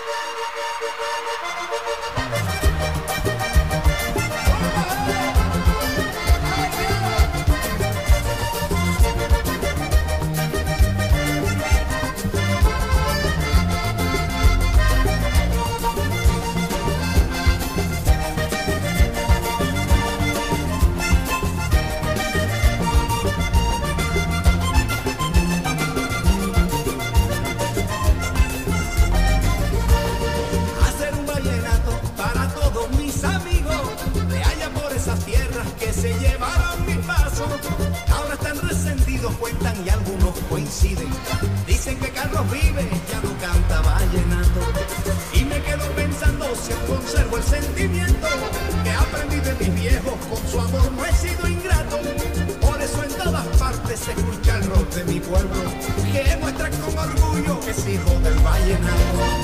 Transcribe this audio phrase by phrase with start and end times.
[0.00, 0.12] Thank
[2.52, 2.57] you.
[49.58, 50.14] Mis viejos.
[50.28, 51.98] Con su amor no he sido ingrato.
[52.60, 55.62] Por eso en todas partes se escucha el rock de mi pueblo,
[56.12, 59.37] que muestra con orgullo que es hijo del vallenato.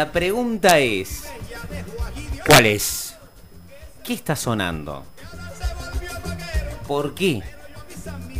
[0.00, 1.24] La pregunta es,
[2.46, 3.16] ¿cuál es?
[4.02, 5.04] ¿Qué está sonando?
[6.88, 7.42] ¿Por qué?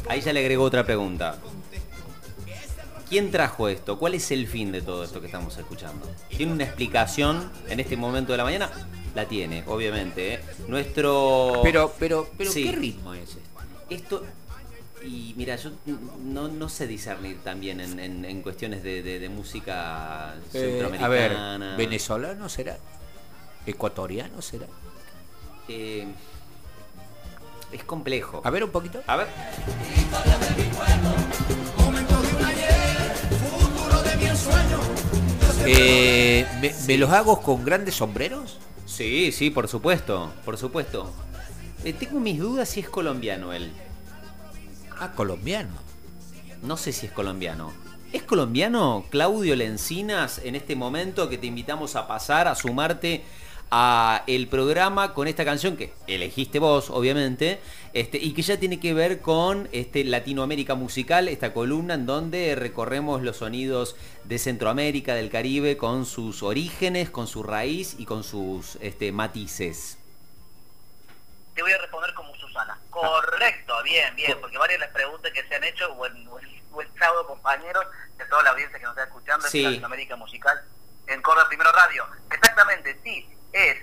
[0.09, 1.37] Ahí ya le agregó otra pregunta.
[3.11, 3.99] ¿Quién trajo esto?
[3.99, 6.09] ¿Cuál es el fin de todo esto que estamos escuchando?
[6.35, 8.71] ¿Tiene una explicación en este momento de la mañana?
[9.15, 10.35] La tiene, obviamente.
[10.37, 10.41] ¿eh?
[10.67, 11.61] Nuestro...
[11.63, 12.65] Pero, pero, pero, Sí.
[12.65, 13.41] ¿qué ritmo es este?
[13.91, 14.25] Esto,
[15.03, 15.71] y mira, yo
[16.23, 21.09] no, no sé discernir también en, en- en cuestiones de, de- de música Eh, a
[21.09, 21.37] ver.
[21.77, 22.77] ¿venezolano será?
[23.67, 24.67] ¿Ecuatoriano será?
[25.69, 26.07] Eh,
[27.73, 28.41] es complejo.
[28.45, 29.01] A ver un poquito.
[29.07, 29.29] A ver.
[35.67, 38.59] Eh, ¿me, me los hago con grandes sombreros?
[38.87, 41.13] Sí, sí, por supuesto, por supuesto.
[41.85, 43.71] Eh, tengo mis dudas si es colombiano él.
[45.03, 45.71] Ah, colombiano.
[46.63, 47.73] No sé si es colombiano.
[48.13, 53.25] ¿Es colombiano Claudio Lencinas en este momento que te invitamos a pasar, a sumarte
[53.71, 57.61] a el programa con esta canción que elegiste vos, obviamente,
[57.95, 62.55] este, y que ya tiene que ver con este Latinoamérica musical, esta columna en donde
[62.55, 68.23] recorremos los sonidos de Centroamérica, del Caribe, con sus orígenes, con su raíz y con
[68.23, 69.97] sus este, matices.
[71.55, 72.79] Te voy a responder como Susana.
[72.91, 76.89] Correcto, bien, bien, porque varias de las preguntas que se han hecho, buen, buen, buen
[76.99, 77.85] sábado compañeros,
[78.17, 79.59] de toda la audiencia que nos está escuchando Sí.
[79.61, 80.63] en Latinoamérica Musical,
[81.07, 82.07] en Corre Primero Radio.
[82.31, 83.77] Exactamente, sí, es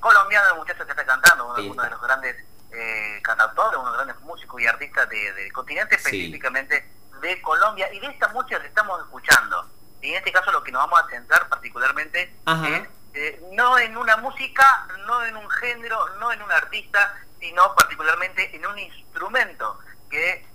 [0.00, 2.36] colombiano el muchacho que está cantando, uno, uno de los grandes
[2.74, 6.04] eh, cantautores, uno de los grandes músicos y artistas de- del continente, Sí.
[6.06, 9.68] específicamente de Colombia, y de esta música que estamos escuchando.
[10.00, 12.66] Y en este caso lo que nos vamos a centrar particularmente Ajá.
[12.68, 17.74] es eh, no en una música, no en un género, no en un artista, sino
[17.74, 19.76] particularmente en un instrumento
[20.08, 20.46] que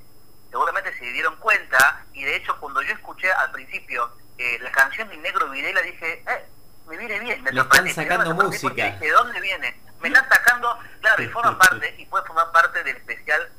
[0.50, 5.10] seguramente se dieron cuenta y de hecho cuando yo escuché al principio eh, la canción
[5.10, 6.46] de Negro Videla dije, eh,
[6.88, 8.74] me viene bien, me Le están me sacando música.
[8.86, 9.78] dije, ¿De dónde viene?
[10.00, 13.52] Me están sacando, claro, y forma parte, y puede formar parte del especial,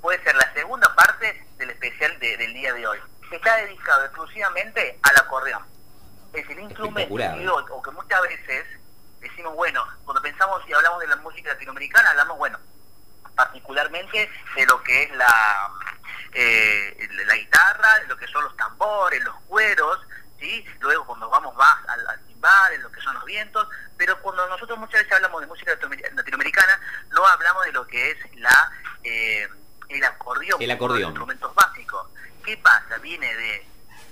[0.00, 4.04] puede ser la segunda parte del especial de- del día de hoy, que está dedicado
[4.04, 5.64] exclusivamente al acordeón.
[6.32, 8.66] Es el instrumento que o que muchas veces
[9.20, 12.58] decimos, bueno, cuando pensamos y hablamos de la música latinoamericana, hablamos, bueno,
[13.34, 15.70] particularmente de lo que es la,
[16.32, 20.00] eh, la guitarra, lo que son los tambores, los cueros,
[20.38, 20.64] ¿sí?
[20.80, 24.46] luego cuando vamos más al, al timbal, en lo que son los vientos, pero cuando
[24.48, 28.70] nosotros muchas veces hablamos de música latinoamer- latinoamericana, no hablamos de lo que es la
[29.04, 29.48] eh,
[29.88, 32.08] el acordeón, El los instrumentos básicos.
[32.44, 32.98] ¿Qué pasa?
[32.98, 33.66] Viene de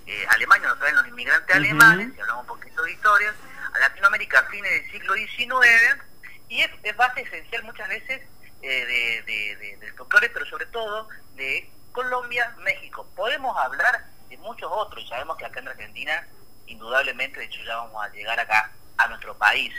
[0.06, 4.42] eh, Alemania, nos traen los inmigrantes alemanes, si hablamos un poquito de historias, a Latinoamérica
[4.50, 6.02] fines del siglo XIX,
[6.48, 8.22] y es, es base esencial muchas veces
[8.62, 9.94] eh, de, de- de- del
[10.32, 13.08] pero sobre todo de Colombia, México.
[13.16, 16.26] Podemos hablar de muchos otros, y sabemos que acá en Argentina,
[16.66, 19.72] indudablemente, de hecho ya vamos a llegar acá a nuestro país.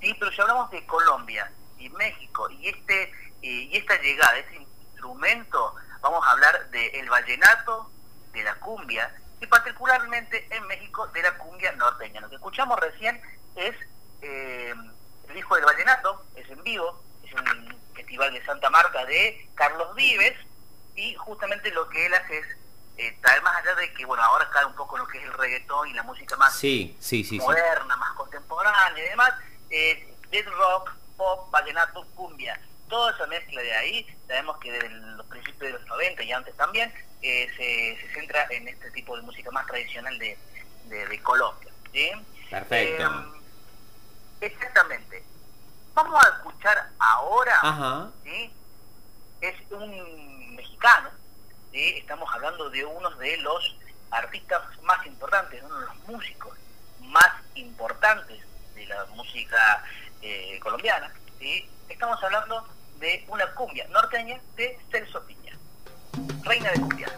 [0.00, 2.50] Sí, pero si hablamos de Colombia, y México.
[2.50, 7.90] Y este y esta llegada, este instrumento, vamos a hablar del vallenato,
[8.32, 12.20] de la cumbia y particularmente en México de la cumbia norteña.
[12.20, 13.20] Lo que escuchamos recién
[13.56, 13.74] es
[14.22, 14.74] eh,
[15.28, 19.94] el hijo del vallenato, es en vivo, es un festival de Santa Marta de Carlos
[19.94, 20.36] Vives
[20.94, 22.46] y justamente lo que él hace es
[22.96, 25.32] eh, traer más allá de que, bueno, ahora cae un poco lo que es el
[25.34, 29.32] reggaetón y la música más sí, sí, sí, moderna, más contemporánea y demás,
[29.70, 32.60] eh, rock, pop, vallenato, cumbia.
[32.88, 36.56] Toda esa mezcla de ahí, sabemos que desde los principios de los 90 y antes
[36.56, 40.36] también, eh, se, centra en este tipo de música más tradicional de,
[40.84, 41.70] de, Colombia.
[42.50, 43.04] Perfecto.
[43.04, 45.24] Eh, exactamente.
[45.94, 48.10] Vamos a escuchar ahora,
[49.40, 51.10] es un mexicano,
[51.72, 53.76] estamos hablando de uno de los
[54.10, 56.56] artistas más importantes, uno de los músicos
[57.00, 58.38] más importantes
[58.74, 59.84] de la música
[60.22, 61.12] eh, colombiana.
[61.88, 62.66] Estamos hablando
[62.98, 65.47] de una cumbia norteña de Celso Piña,
[66.48, 67.08] reina de cumbia.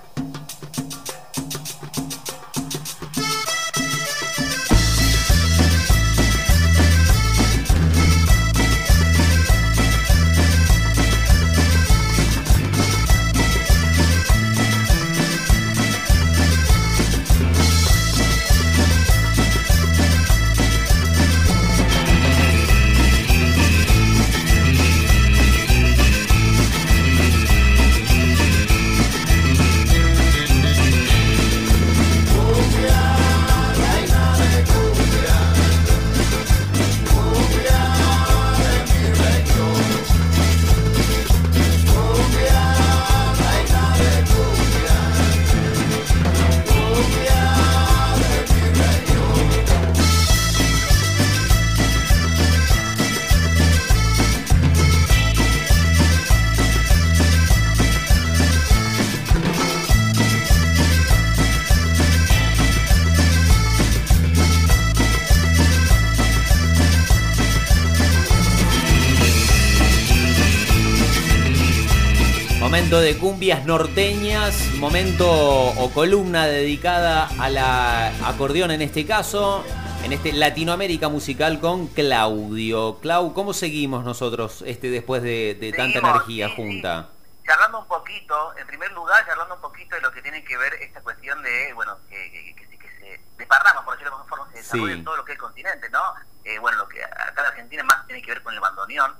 [72.98, 79.64] De cumbias norteñas, momento o columna dedicada a la acordeón en este caso,
[80.02, 82.98] en este Latinoamérica musical con Claudio.
[82.98, 87.10] Clau, ¿cómo seguimos nosotros este después de, tanta energía junta?
[87.46, 90.74] Charlando un poquito, en primer lugar, charlando un poquito de lo que tiene que ver
[90.80, 94.58] esta cuestión de, bueno, que, que, que se desparrama, por decirlo de alguna forma, se
[94.58, 96.02] desarrolla en todo lo que es el continente, ¿no?
[96.42, 99.14] Eh, bueno, lo que acá en Argentina más tiene que ver con el bandoneón,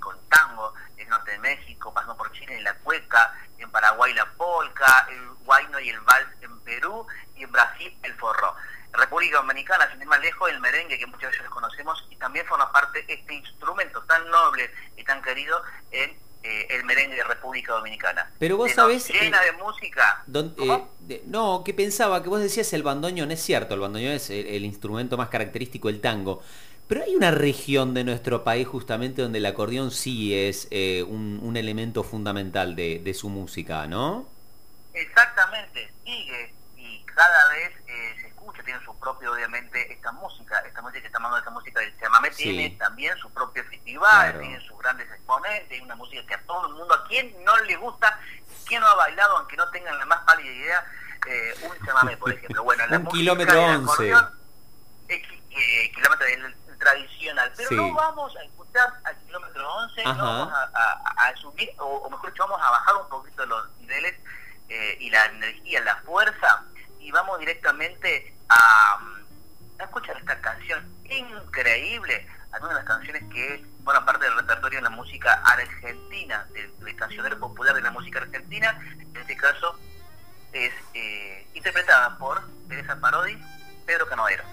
[0.00, 4.26] con tango, el norte de México, pasando por Chile en la cueca, en Paraguay la
[4.32, 7.06] polca, el guayno y el vals en Perú
[7.36, 8.54] y en Brasil el forró.
[8.92, 12.72] República Dominicana, sin ir más lejos, el merengue que muchas veces conocemos y también forma
[12.72, 15.62] parte este instrumento tan noble y tan querido
[15.92, 16.10] en
[16.42, 18.30] eh, el merengue de República Dominicana.
[18.38, 19.08] Pero vos sabés...
[19.08, 20.24] Llena de música.
[20.34, 24.64] Eh, no, que pensaba que vos decías el bandoneón, es cierto, el bandoneón es el
[24.64, 26.42] instrumento más característico del tango,
[26.90, 31.56] pero hay una región de nuestro país justamente donde el acordeón sí es eh, un,
[31.56, 34.26] elemento fundamental de, su música, ¿no?
[34.92, 40.82] Exactamente, sigue y cada vez eh, se escucha, tiene su propio, obviamente, esta música, esta
[40.82, 44.76] música que está hablando esta música del chamamé, tiene también su propio festival, tiene sus
[44.80, 48.18] grandes exponentes, es una música que a todo el mundo, a quien no le gusta,
[48.66, 50.84] quien no ha bailado, aunque no tengan la más pálida idea,
[51.28, 52.64] eh, un chamamé, por ejemplo.
[52.64, 54.12] Bueno, la un kilómetro once.
[55.94, 61.70] kilómetro del tradicional, pero no vamos a escuchar al kilómetro 11, no vamos a, subir,
[61.78, 64.14] o, mejor dicho, vamos a bajar un poquito los niveles
[64.68, 66.64] eh, y la energía, la fuerza,
[66.98, 68.98] y vamos directamente a,
[69.78, 74.90] escuchar esta canción increíble, algunas de las canciones que forman parte del repertorio de la
[74.90, 79.78] música argentina, del, cancionero popular de la música argentina, en este caso
[80.52, 83.38] es eh, interpretada por Teresa Parodi,
[83.86, 84.44] Pedro Canoero.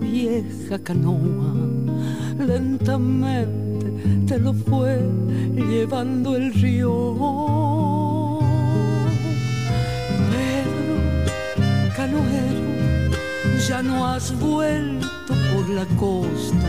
[0.00, 1.54] Vieja canoa,
[2.38, 3.86] lentamente
[4.26, 5.00] te lo fue
[5.54, 8.38] llevando el río.
[10.30, 10.94] Pedro,
[11.96, 13.16] canoero,
[13.68, 16.68] ya no has vuelto por la costa,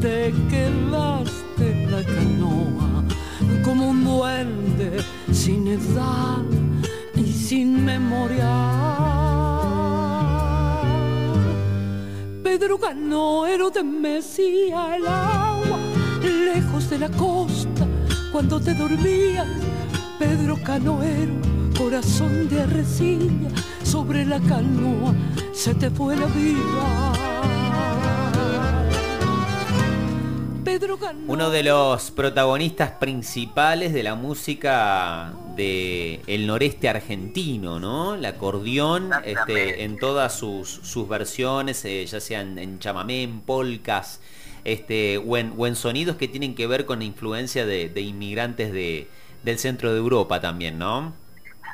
[0.00, 3.04] te quedaste en la canoa
[3.64, 4.98] como un duende
[5.32, 6.44] sin edad
[7.46, 8.95] sin memoria.
[12.58, 15.78] Pedro Canoero te mecía el agua
[16.22, 17.86] lejos de la costa
[18.32, 19.46] cuando te dormías.
[20.18, 21.34] Pedro Canoero,
[21.76, 23.50] corazón de arrecilla,
[23.84, 25.14] sobre la canoa
[25.52, 27.55] se te fue la vida.
[31.26, 38.14] Uno de los protagonistas principales de la música del el noreste argentino, ¿no?
[38.14, 44.20] El acordeón este, en todas sus, sus versiones, eh, ya sean en chamamé, en polcas,
[44.64, 48.00] este, o, en, o en sonidos que tienen que ver con la influencia de, de
[48.02, 49.08] inmigrantes de,
[49.42, 51.14] del centro de Europa también, ¿no?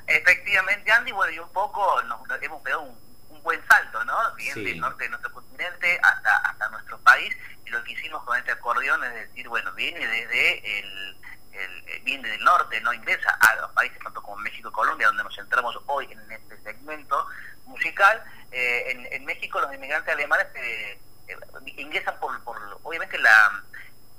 [0.07, 3.02] Efectivamente, Andy, bueno, y un poco nos, nos hemos pegado un,
[3.33, 4.35] un buen salto, ¿no?
[4.35, 4.65] Bien Sí.
[4.65, 7.35] del norte de nuestro continente hasta, hasta nuestro país,
[7.65, 11.17] y lo que hicimos con este acordeón es decir, bueno, viene desde el,
[11.53, 15.07] el- eh, viene del norte, no ingresa a los países tanto como México y Colombia,
[15.09, 17.27] donde nos centramos hoy en este segmento
[17.67, 18.23] musical.
[18.51, 21.37] Eh, en, en México los inmigrantes alemanes eh, eh,
[21.77, 23.63] ingresan por, por obviamente la,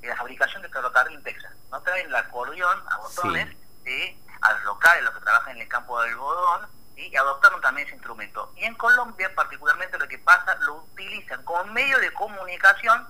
[0.02, 1.82] la fabricación del ferrocarril en Texas, ¿no?
[1.82, 3.56] Traen el acordeón a botones,
[3.86, 4.20] ¿sí?
[4.42, 6.68] a los locales, los que trabajan en el campo del algodón.
[6.96, 8.54] Y adoptaron también ese instrumento.
[8.58, 13.08] Y en Colombia, particularmente, lo que pasa, lo utilizan como medio de comunicación,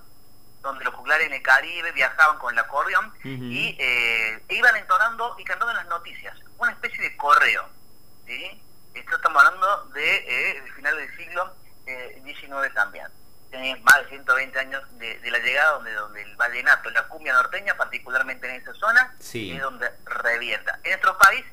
[0.62, 5.36] donde los juglares en el Caribe viajaban con el acordeón y eh, e iban entonando
[5.38, 7.68] y cantando en las noticias, una especie de correo.
[8.26, 8.62] ¿sí?
[8.94, 11.54] Esto estamos hablando de eh, el final del siglo
[11.86, 13.06] eh, XIX también.
[13.50, 17.34] Tiene más de 120 años de, de la llegada donde, donde el vallenato, la cumbia
[17.34, 19.52] norteña, particularmente en esa zona, Sí.
[19.52, 20.78] es donde revienta.
[20.82, 21.44] En nuestro país,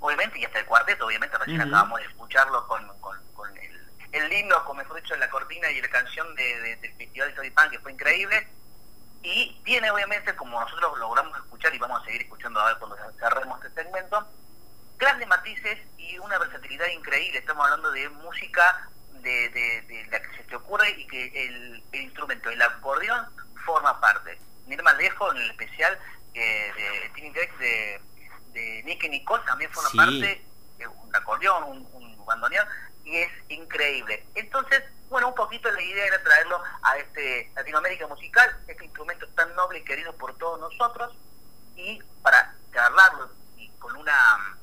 [0.00, 4.32] obviamente, y hasta el cuarteto, obviamente, recién acabamos de escucharlo con, con, con el, el
[4.32, 7.70] himno, como mejor dicho, la cortina y la canción de, de- del Festival de Soripán,
[7.70, 8.48] que fue increíble.
[9.22, 12.96] Y tiene, obviamente, como nosotros logramos escuchar y vamos a seguir escuchando a ver cuando
[13.18, 14.26] cerremos este segmento,
[14.96, 17.38] grandes matices y una versatilidad increíble.
[17.40, 21.82] Estamos hablando de música de, de- de la que se te ocurre y que el,
[21.92, 23.26] el instrumento, el acordeón,
[23.66, 24.38] forma parte.
[24.66, 25.98] Mira más lejos, en el especial
[26.34, 28.00] eh, de Dex de,
[28.52, 29.96] de Nicky Nicole también forma Sí.
[29.96, 30.44] parte,
[30.78, 32.66] eh, un acordeón, un, un bandoneón,
[33.04, 34.26] y es increíble.
[34.34, 39.54] Entonces, bueno, un poquito la idea era traerlo a este Latinoamérica musical, este instrumento tan
[39.54, 41.16] noble y querido por todos nosotros,
[41.76, 44.56] y para charlarlo y con una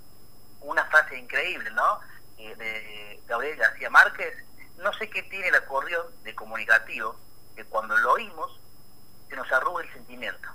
[0.62, 2.00] una frase increíble, ¿no?
[2.40, 4.34] Eh, de Gabriel García Márquez,
[4.78, 7.16] no sé qué tiene el acordeón de comunicativo,
[7.56, 8.60] que cuando lo oímos
[9.30, 10.50] se nos arruga el sentimiento.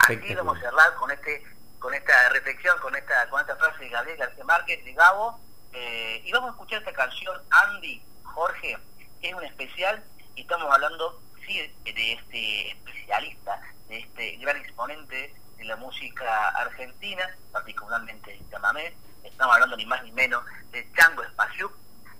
[0.00, 1.42] Así vamos a cerrar con este
[1.78, 5.40] con esta reflexión, con esta con esta frase de Gabriel García Márquez, de Gabo,
[5.72, 8.78] eh, y vamos a escuchar esta canción, Andy, Jorge,
[9.22, 10.02] es un especial,
[10.34, 17.28] y estamos hablando, sí, de este especialista, de este gran exponente de la música argentina,
[17.52, 18.94] particularmente el chamamé,
[19.24, 21.70] estamos hablando ni más ni menos de Chango Espaciú,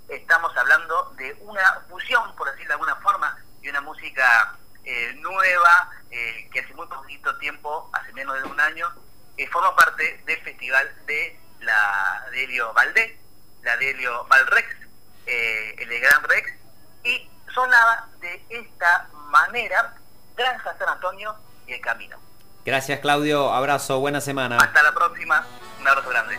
[0.08, 5.90] estamos hablando de una fusión, por decirlo de alguna forma, de una música eh, nueva,
[6.10, 8.88] eh, que hace muy poquito tiempo, hace menos de un año,
[9.38, 13.12] eh, forma parte del festival de la de Helio Valdés,
[13.62, 14.68] la de Helio Valrex,
[15.26, 16.52] eh, el de Gran Rex,
[17.04, 19.94] y sonaba de esta manera
[20.36, 22.18] Granja San Antonio y el Camino.
[22.64, 24.58] Gracias Claudio, abrazo, buena semana.
[24.58, 25.46] Hasta la próxima,
[25.80, 26.38] un abrazo grande.